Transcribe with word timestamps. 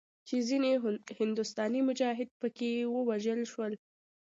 چې 0.27 0.35
ځینې 0.49 0.71
هندوستاني 1.19 1.79
مجاهدین 1.89 2.37
پکښې 2.41 2.71
ووژل 2.95 3.41
شول. 3.51 3.73